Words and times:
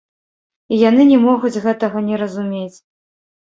І 0.73 0.79
яны 0.89 1.03
не 1.11 1.21
могуць 1.27 1.61
гэтага 1.67 2.05
не 2.09 2.15
разумець. 2.25 2.77